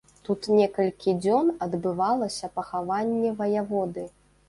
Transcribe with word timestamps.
Тут 0.27 0.47
некалькі 0.59 1.15
дзён 1.27 1.53
адбывалася 1.69 2.53
пахаванне 2.59 3.39
ваяводы. 3.47 4.13